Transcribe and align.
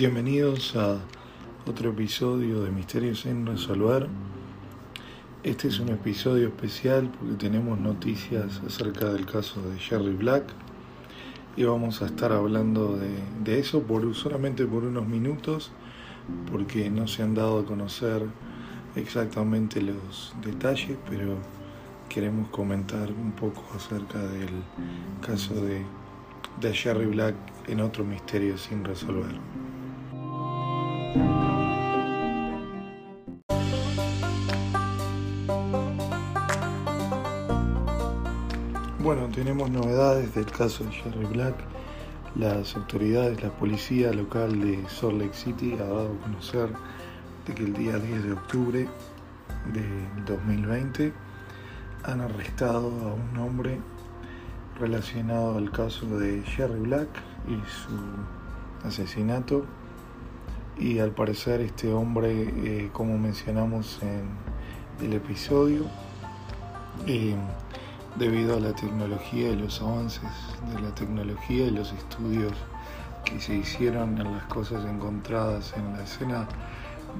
Bienvenidos 0.00 0.76
a 0.76 0.96
otro 1.66 1.90
episodio 1.90 2.62
de 2.62 2.70
Misterios 2.70 3.20
sin 3.20 3.44
resolver. 3.44 4.08
Este 5.42 5.68
es 5.68 5.78
un 5.78 5.90
episodio 5.90 6.48
especial 6.48 7.10
porque 7.10 7.34
tenemos 7.34 7.78
noticias 7.78 8.62
acerca 8.66 9.12
del 9.12 9.26
caso 9.26 9.60
de 9.60 9.78
Jerry 9.78 10.14
Black 10.14 10.44
y 11.54 11.64
vamos 11.64 12.00
a 12.00 12.06
estar 12.06 12.32
hablando 12.32 12.96
de, 12.96 13.58
eso 13.58 13.82
por, 13.82 14.14
solamente 14.14 14.64
por 14.64 14.84
unos 14.84 15.06
minutos 15.06 15.70
porque 16.50 16.88
no 16.88 17.06
se 17.06 17.22
han 17.22 17.34
dado 17.34 17.58
a 17.58 17.66
conocer 17.66 18.24
exactamente 18.96 19.82
los 19.82 20.34
detalles, 20.42 20.96
pero 21.10 21.36
queremos 22.08 22.48
comentar 22.48 23.12
un 23.12 23.32
poco 23.32 23.62
acerca 23.76 24.18
del 24.18 24.62
caso 25.20 25.54
de, 25.56 25.82
de 26.58 26.72
Jerry 26.72 27.04
Black 27.04 27.34
en 27.68 27.80
otro 27.80 28.02
misterio 28.02 28.56
sin 28.56 28.82
resolver. 28.82 29.69
Bueno, 39.02 39.28
tenemos 39.28 39.70
novedades 39.70 40.34
del 40.34 40.44
caso 40.44 40.84
de 40.84 40.92
Jerry 40.92 41.24
Black. 41.24 41.54
Las 42.34 42.76
autoridades, 42.76 43.42
la 43.42 43.48
policía 43.48 44.12
local 44.12 44.60
de 44.60 44.86
Salt 44.90 45.22
Lake 45.22 45.32
City 45.32 45.72
ha 45.80 45.84
dado 45.84 46.12
a 46.12 46.22
conocer 46.22 46.68
de 47.46 47.54
que 47.54 47.64
el 47.64 47.72
día 47.72 47.96
10 47.98 48.24
de 48.24 48.32
octubre 48.32 48.88
de 49.72 50.24
2020 50.26 51.14
han 52.04 52.20
arrestado 52.20 52.88
a 52.88 53.14
un 53.14 53.38
hombre 53.38 53.80
relacionado 54.78 55.56
al 55.56 55.70
caso 55.70 56.04
de 56.18 56.42
Jerry 56.42 56.80
Black 56.80 57.08
y 57.48 57.56
su 57.70 58.86
asesinato 58.86 59.64
y 60.78 60.98
al 60.98 61.12
parecer 61.12 61.62
este 61.62 61.90
hombre, 61.90 62.52
eh, 62.54 62.90
como 62.92 63.16
mencionamos 63.16 63.98
en 64.02 65.06
el 65.06 65.14
episodio, 65.14 65.86
eh, 67.06 67.34
debido 68.16 68.56
a 68.56 68.60
la 68.60 68.72
tecnología 68.74 69.50
y 69.50 69.56
los 69.56 69.80
avances 69.80 70.30
de 70.72 70.80
la 70.80 70.94
tecnología 70.94 71.66
y 71.66 71.70
los 71.70 71.92
estudios 71.92 72.52
que 73.24 73.40
se 73.40 73.56
hicieron 73.56 74.18
en 74.18 74.32
las 74.32 74.44
cosas 74.44 74.84
encontradas 74.84 75.74
en 75.76 75.92
la 75.92 76.02
escena 76.02 76.48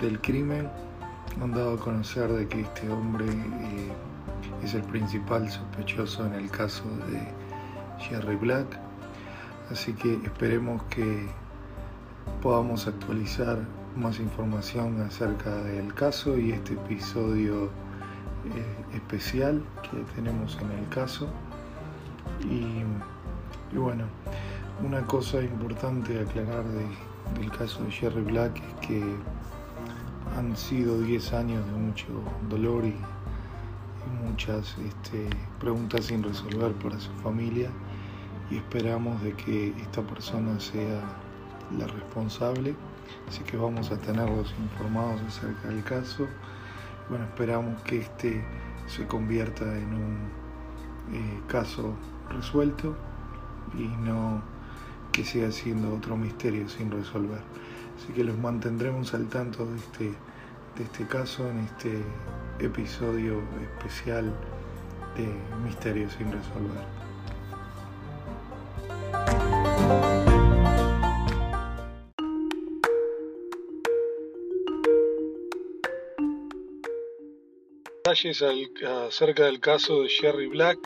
del 0.00 0.20
crimen, 0.20 0.68
han 1.40 1.52
dado 1.52 1.74
a 1.74 1.78
conocer 1.78 2.30
de 2.32 2.48
que 2.48 2.62
este 2.62 2.90
hombre 2.90 3.26
eh, 3.26 3.92
es 4.62 4.74
el 4.74 4.82
principal 4.82 5.50
sospechoso 5.50 6.26
en 6.26 6.34
el 6.34 6.50
caso 6.50 6.84
de 7.10 7.20
Jerry 7.98 8.36
Black. 8.36 8.78
Así 9.70 9.92
que 9.92 10.14
esperemos 10.24 10.82
que 10.84 11.26
podamos 12.42 12.86
actualizar 12.86 13.58
más 13.96 14.18
información 14.20 15.00
acerca 15.02 15.54
del 15.56 15.92
caso 15.94 16.38
y 16.38 16.52
este 16.52 16.74
episodio 16.74 17.70
eh, 18.44 18.96
especial 18.96 19.62
que 19.82 19.98
tenemos 20.14 20.58
en 20.60 20.70
el 20.72 20.88
caso. 20.88 21.28
Y, 22.48 22.82
bueno, 23.76 24.04
una 24.82 25.04
cosa 25.06 25.42
importante 25.42 26.20
aclarar 26.20 26.64
del 26.64 27.50
caso 27.50 27.82
de 27.84 27.90
Jerry 27.90 28.22
Black 28.22 28.56
es 28.56 28.86
que 28.86 29.02
han 30.36 30.56
sido 30.56 31.00
10 31.00 31.32
años 31.32 31.66
de 31.66 31.72
mucho 31.72 32.06
dolor 32.48 32.84
y, 32.84 32.94
muchas 34.24 34.76
este, 34.78 35.28
preguntas 35.60 36.06
sin 36.06 36.22
resolver 36.22 36.72
para 36.74 36.98
su 36.98 37.10
familia 37.22 37.70
y 38.50 38.56
esperamos 38.56 39.22
de 39.22 39.34
que 39.34 39.68
esta 39.80 40.00
persona 40.02 40.58
sea 40.58 41.02
la 41.76 41.86
responsable, 41.86 42.74
así 43.28 43.42
que 43.42 43.56
vamos 43.56 43.90
a 43.90 43.98
tenerlos 43.98 44.54
informados 44.58 45.20
acerca 45.22 45.68
del 45.68 45.82
caso. 45.84 46.26
Bueno, 47.08 47.24
esperamos 47.24 47.80
que 47.82 48.00
este 48.00 48.44
se 48.86 49.06
convierta 49.06 49.64
en 49.64 49.94
un 49.94 50.16
eh, 51.12 51.40
caso 51.46 51.94
resuelto 52.30 52.94
y 53.74 53.86
no 53.86 54.42
que 55.12 55.24
siga 55.24 55.50
siendo 55.50 55.94
otro 55.94 56.16
misterio 56.16 56.68
sin 56.68 56.90
resolver. 56.90 57.40
Así 57.96 58.12
que 58.12 58.24
los 58.24 58.38
mantendremos 58.38 59.14
al 59.14 59.26
tanto 59.26 59.64
de 59.66 59.76
este, 59.76 60.04
de 60.04 60.84
este 60.84 61.06
caso 61.06 61.48
en 61.48 61.60
este 61.60 62.02
episodio 62.58 63.40
especial 63.78 64.32
de 65.16 65.28
Misterios 65.64 66.12
sin 66.12 66.30
resolver. 66.30 67.07
Acerca 78.26 79.44
del 79.44 79.60
caso 79.60 80.02
de 80.02 80.08
Jerry 80.08 80.46
Black. 80.46 80.78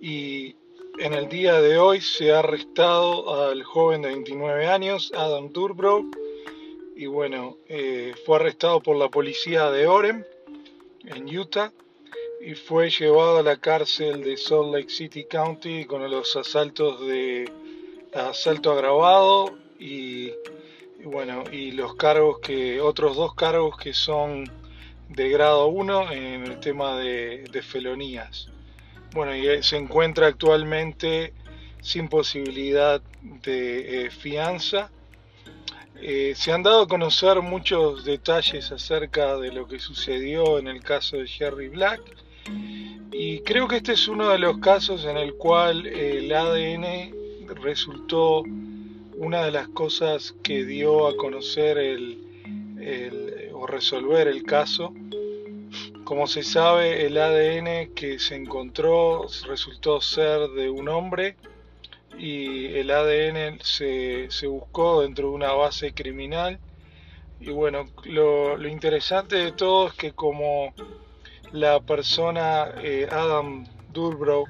Y 0.00 0.54
en 0.98 1.12
el 1.14 1.28
día 1.28 1.60
de 1.60 1.78
hoy 1.78 2.00
se 2.00 2.32
ha 2.32 2.38
arrestado 2.38 3.48
al 3.48 3.62
joven 3.64 4.02
de 4.02 4.08
29 4.08 4.66
años, 4.66 5.12
Adam 5.14 5.52
Durbrow, 5.52 6.10
y 6.94 7.06
bueno, 7.06 7.58
eh, 7.68 8.14
fue 8.24 8.36
arrestado 8.36 8.80
por 8.80 8.96
la 8.96 9.08
policía 9.08 9.70
de 9.70 9.86
Orem, 9.86 10.24
en 11.04 11.38
Utah, 11.38 11.72
y 12.40 12.54
fue 12.54 12.90
llevado 12.90 13.38
a 13.38 13.42
la 13.42 13.56
cárcel 13.58 14.22
de 14.22 14.36
Salt 14.36 14.72
Lake 14.72 14.88
City 14.88 15.24
County 15.24 15.84
con 15.84 16.08
los 16.10 16.36
asaltos 16.36 17.00
de 17.06 17.50
asalto 18.14 18.72
agravado 18.72 19.58
y, 19.78 20.28
y 20.98 21.04
bueno, 21.04 21.44
y 21.52 21.72
los 21.72 21.94
cargos 21.96 22.38
que, 22.38 22.80
otros 22.80 23.16
dos 23.16 23.34
cargos 23.34 23.76
que 23.76 23.92
son 23.92 24.50
de 25.08 25.28
grado 25.30 25.68
1 25.68 26.12
en 26.12 26.42
el 26.44 26.60
tema 26.60 26.96
de, 26.96 27.62
felonías. 27.62 28.48
Bueno, 29.12 29.34
y 29.34 29.46
eh, 29.48 29.62
se 29.62 29.76
encuentra 29.76 30.26
actualmente 30.26 31.32
sin 31.80 32.08
posibilidad 32.08 33.00
de 33.22 34.06
eh, 34.06 34.10
fianza. 34.10 34.90
Eh, 36.02 36.34
se 36.36 36.52
han 36.52 36.62
dado 36.62 36.82
a 36.82 36.88
conocer 36.88 37.40
muchos 37.40 38.04
detalles 38.04 38.70
acerca 38.70 39.36
de 39.38 39.52
lo 39.52 39.66
que 39.66 39.78
sucedió 39.78 40.58
en 40.58 40.68
el 40.68 40.82
caso 40.82 41.16
de 41.16 41.26
Jerry 41.26 41.68
Black 41.68 42.02
y 43.12 43.40
creo 43.40 43.66
que 43.66 43.76
este 43.76 43.92
es 43.92 44.08
uno 44.08 44.28
de 44.28 44.38
los 44.38 44.58
casos 44.58 45.04
en 45.04 45.16
el 45.16 45.34
cual 45.34 45.86
el 45.86 46.32
ADN 46.32 47.14
resultó 47.62 48.42
una 49.16 49.44
de 49.44 49.50
las 49.50 49.68
cosas 49.68 50.34
que 50.42 50.64
dio 50.64 51.08
a 51.08 51.16
conocer 51.16 51.78
el, 51.78 52.22
o 53.56 53.66
resolver 53.66 54.28
el 54.28 54.42
caso. 54.44 54.92
Como 56.04 56.26
se 56.26 56.42
sabe, 56.42 57.06
el 57.06 57.18
ADN 57.18 57.94
que 57.94 58.18
se 58.18 58.36
encontró 58.36 59.26
resultó 59.46 60.00
ser 60.00 60.48
de 60.50 60.70
un 60.70 60.88
hombre 60.88 61.36
y 62.18 62.66
el 62.76 62.90
ADN 62.90 63.58
se, 63.62 64.28
buscó 64.46 65.02
dentro 65.02 65.28
de 65.28 65.34
una 65.34 65.52
base 65.52 65.92
criminal. 65.92 66.58
Y 67.40 67.50
bueno, 67.50 67.86
lo, 68.04 68.66
interesante 68.66 69.36
de 69.36 69.52
todo 69.52 69.88
es 69.88 69.94
que 69.94 70.12
como 70.12 70.72
la 71.52 71.80
persona 71.80 72.72
eh, 72.82 73.08
Adam 73.10 73.66
Durbrow, 73.92 74.46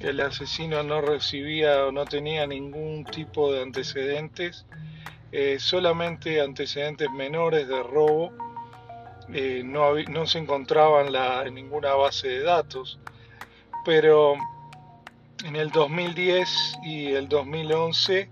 el 0.00 0.20
asesino 0.20 0.82
no 0.82 1.00
recibía 1.00 1.86
o 1.86 1.92
no 1.92 2.04
tenía 2.04 2.46
ningún 2.46 3.04
tipo 3.04 3.52
de 3.52 3.62
antecedentes, 3.62 4.66
eh, 5.34 5.58
solamente 5.58 6.42
antecedentes 6.42 7.10
menores 7.10 7.66
de 7.66 7.82
robo, 7.82 8.32
eh, 9.32 9.62
no, 9.64 9.94
no, 9.94 10.26
se 10.26 10.38
encontraban 10.38 11.06
en 11.46 11.54
ninguna 11.54 11.94
base 11.94 12.28
de 12.28 12.42
datos, 12.42 12.98
pero 13.82 14.34
en 15.42 15.56
el 15.56 15.70
2010 15.70 16.74
y 16.84 17.06
el 17.12 17.30
2011, 17.30 18.28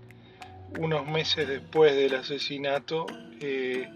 unos 0.77 1.07
meses 1.07 1.47
después 1.47 1.95
del 1.95 2.13
asesinato, 2.13 3.07
eh, 3.39 3.89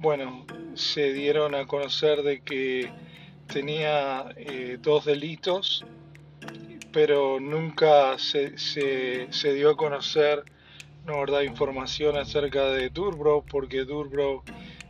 bueno, 0.00 0.44
se 0.74 1.12
dieron 1.12 1.54
a 1.54 1.68
conocer 1.68 2.24
de 2.24 2.40
que 2.40 2.90
tenía 3.46 4.34
dos 4.80 5.04
delitos, 5.04 5.84
pero 6.92 7.38
nunca 7.38 8.18
se, 8.18 8.58
se 8.58 9.54
dio 9.54 9.70
a 9.70 9.76
conocer 9.76 10.42
no 11.06 11.26
da 11.26 11.44
información 11.44 12.16
acerca 12.16 12.66
de 12.70 12.88
Durbro 12.88 13.44
porque 13.50 13.84
Durbro 13.84 14.42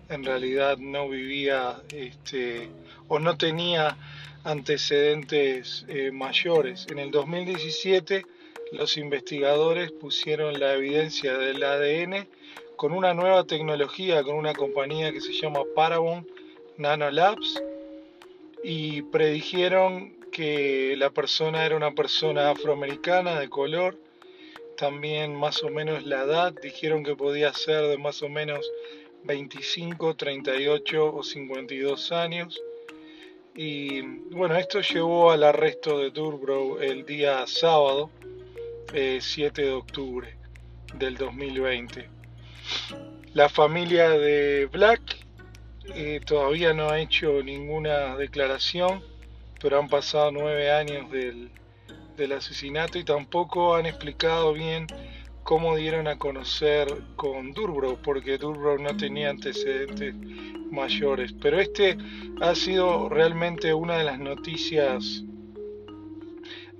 en 0.09 0.25
realidad 0.25 0.77
no 0.79 1.09
vivía 1.09 1.81
este, 1.93 2.69
o 3.09 3.19
no 3.19 3.37
tenía 3.39 3.97
antecedentes 4.45 5.87
eh, 5.89 6.11
mayores. 6.11 6.87
En 6.91 6.99
el 6.99 7.11
2017 7.11 8.25
los 8.73 8.97
investigadores 8.97 9.93
pusieron 9.93 10.59
la 10.59 10.75
evidencia 10.75 11.37
del 11.39 11.63
ADN 11.63 12.27
con 12.77 12.93
una 12.93 13.15
nueva 13.15 13.45
tecnología, 13.45 14.23
con 14.23 14.35
una 14.35 14.55
compañía 14.55 15.13
que 15.13 15.21
se 15.21 15.33
llama 15.33 15.61
Parabon 15.75 16.27
Nanolabs 16.79 17.63
y 18.65 19.03
predijeron 19.03 20.15
que 20.33 20.95
la 20.97 21.11
persona 21.11 21.65
era 21.65 21.77
una 21.77 21.93
persona 21.93 22.51
afroamericana 22.51 23.39
de 23.39 23.49
color 23.49 23.99
también 24.83 25.37
más 25.37 25.63
o 25.63 25.71
menos 25.71 26.05
la 26.07 26.25
edad, 26.25 26.53
dijeron 26.61 27.05
que 27.05 27.15
podía 27.15 27.55
ser 27.55 27.87
de 27.87 27.99
más 27.99 28.21
o 28.21 28.29
menos 28.29 28.69
25, 29.23 30.17
38 30.17 31.15
o 31.15 31.23
52 31.23 32.11
años. 32.11 32.61
Y 33.55 34.01
bueno, 34.35 34.57
esto 34.57 34.81
llevó 34.81 35.31
al 35.31 35.45
arresto 35.45 36.01
de 36.01 36.11
Durbrow 36.11 36.81
el 36.81 37.07
día 37.07 37.47
sábado, 37.47 38.11
7 38.93 39.63
eh, 39.63 39.65
de 39.67 39.73
octubre 39.73 40.37
del 40.95 41.17
2020. 41.17 42.09
La 43.35 43.49
familia 43.49 44.11
de 44.11 44.67
Black 44.67 45.01
eh, 45.95 46.21
todavía 46.27 46.73
no 46.73 46.89
ha 46.89 46.99
hecho 46.99 47.41
ninguna 47.45 48.17
declaración, 48.17 49.01
pero 49.61 49.79
han 49.79 49.89
pasado 49.89 50.33
nueve 50.33 50.73
años 50.73 51.09
del, 51.13 51.53
del 52.17 52.33
asesinato 52.33 52.99
y 52.99 53.05
tampoco 53.05 53.75
han 53.75 53.87
explicado 53.87 54.53
bien 54.53 54.87
cómo 55.43 55.77
dieron 55.77 56.07
a 56.07 56.19
conocer 56.19 56.87
con 57.17 57.53
Durbrow, 57.53 58.01
porque 58.03 58.39
Durbrow 58.39 58.79
no 58.79 58.97
tenía 58.97 59.31
antecedentes 59.31 60.15
mayores. 60.71 61.33
Pero 61.41 61.61
este 61.61 61.99
ha 62.41 62.55
sido 62.55 63.09
realmente 63.09 63.75
una 63.75 63.99
de 63.99 64.05
las 64.05 64.19
noticias 64.19 65.25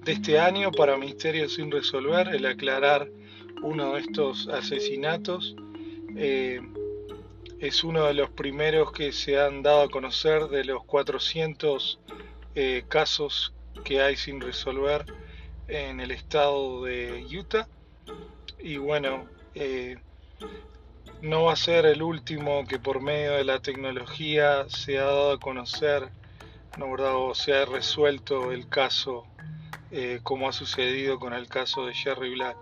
de 0.05 0.13
este 0.13 0.39
año 0.39 0.73
para 0.73 0.97
Misterios 0.97 1.55
sin 1.55 1.71
resolver, 1.71 2.29
el 2.29 2.47
aclarar 2.47 3.09
uno 3.63 3.95
de 3.95 4.01
estos 4.01 4.49
asesinatos. 4.49 5.57
Eh, 6.17 6.61
es 7.59 7.85
uno 7.85 8.07
de 8.07 8.15
los 8.15 8.31
primeros 8.31 8.91
que 8.91 9.13
se 9.13 9.39
han 9.39 9.63
dado 9.63 9.83
a 9.83 9.89
conocer 9.89 10.49
de 10.49 10.65
los 10.65 10.85
400 10.85 12.01
eh, 12.57 12.85
casos 12.89 13.55
que 13.85 14.01
hay 14.01 14.17
sin 14.17 14.41
resolver 14.41 15.05
en 15.73 16.01
el 16.01 16.11
estado 16.11 16.85
de 16.85 17.27
Utah. 17.31 17.67
Y 18.59 18.77
bueno, 18.77 19.27
eh, 19.55 19.97
no 21.23 21.45
va 21.45 21.55
a 21.55 21.57
ser 21.57 21.87
el 21.87 22.03
último 22.03 22.67
que 22.67 22.79
por 22.79 23.01
medio 23.01 23.33
de 23.33 23.45
la 23.45 23.61
tecnología 23.61 24.69
se 24.69 24.99
ha 24.99 25.05
dado 25.05 25.33
a 25.33 25.41
conocer, 25.41 26.11
¿no, 26.77 26.91
verdad? 26.91 27.17
o 27.17 27.35
se 27.35 27.55
ha 27.55 27.65
resuelto 27.65 28.53
el 28.53 28.69
caso 28.69 29.25
eh, 29.91 30.21
como 30.23 30.49
ha 30.49 30.53
sucedido 30.53 31.19
con 31.19 31.33
el 31.33 31.49
caso 31.49 31.87
de 31.87 31.95
Jerry 31.95 32.35
Black. 32.35 32.57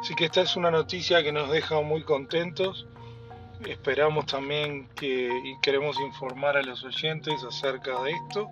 Así 0.00 0.14
que 0.14 0.24
esta 0.26 0.40
es 0.40 0.56
una 0.56 0.70
noticia 0.70 1.22
que 1.22 1.32
nos 1.32 1.50
deja 1.50 1.80
muy 1.80 2.02
contentos. 2.02 2.86
Esperamos 3.66 4.26
también 4.26 4.88
que 4.96 5.28
y 5.44 5.60
queremos 5.60 5.98
informar 6.00 6.56
a 6.56 6.62
los 6.62 6.82
oyentes 6.84 7.44
acerca 7.44 8.02
de 8.02 8.12
esto. 8.12 8.48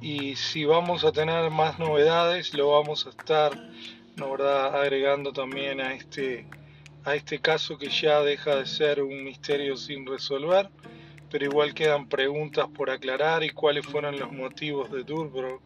Y 0.00 0.36
si 0.36 0.64
vamos 0.64 1.04
a 1.04 1.12
tener 1.12 1.50
más 1.50 1.78
novedades, 1.78 2.54
lo 2.54 2.70
vamos 2.70 3.06
a 3.06 3.10
estar 3.10 3.52
agregando 4.74 5.32
también 5.32 5.80
a 5.80 5.94
este 5.94 6.46
a 7.04 7.14
este 7.14 7.38
caso 7.38 7.78
que 7.78 7.88
ya 7.88 8.20
deja 8.20 8.56
de 8.56 8.66
ser 8.66 9.02
un 9.02 9.24
misterio 9.24 9.76
sin 9.76 10.06
resolver, 10.06 10.68
pero 11.30 11.44
igual 11.46 11.72
quedan 11.72 12.06
preguntas 12.08 12.66
por 12.74 12.90
aclarar 12.90 13.42
y 13.42 13.50
cuáles 13.50 13.86
fueron 13.86 14.18
los 14.18 14.30
motivos 14.30 14.90
de 14.90 15.04
Durbrook 15.04 15.62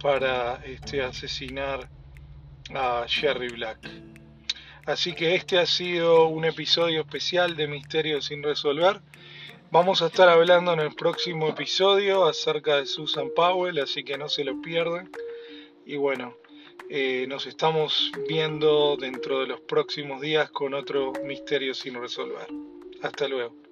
para 0.00 0.56
este, 0.64 1.00
asesinar 1.02 1.88
a 2.74 3.04
Jerry 3.06 3.48
Black. 3.48 3.78
Así 4.86 5.14
que 5.14 5.34
este 5.34 5.58
ha 5.58 5.66
sido 5.66 6.26
un 6.26 6.44
episodio 6.44 7.02
especial 7.02 7.56
de 7.56 7.68
Misterios 7.68 8.26
sin 8.26 8.42
resolver. 8.42 9.00
Vamos 9.74 10.02
a 10.02 10.06
estar 10.06 10.28
hablando 10.28 10.72
en 10.72 10.78
el 10.78 10.94
próximo 10.94 11.48
episodio 11.48 12.26
acerca 12.26 12.76
de 12.76 12.86
Susan 12.86 13.30
Powell, 13.34 13.80
así 13.80 14.04
que 14.04 14.16
no 14.16 14.28
se 14.28 14.44
lo 14.44 14.62
pierdan. 14.62 15.10
Y 15.84 15.96
bueno, 15.96 16.36
eh, 16.88 17.26
nos 17.28 17.44
estamos 17.48 18.12
viendo 18.28 18.96
dentro 18.96 19.40
de 19.40 19.48
los 19.48 19.60
próximos 19.62 20.20
días 20.20 20.48
con 20.50 20.74
otro 20.74 21.12
misterio 21.24 21.74
sin 21.74 22.00
resolver. 22.00 22.46
Hasta 23.02 23.26
luego. 23.26 23.63